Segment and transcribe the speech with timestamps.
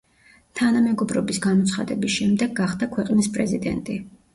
[0.59, 4.05] თანამეგობრობის გამოცხადების შემდეგ გახდა ქვეყნის პრეზიდენტი.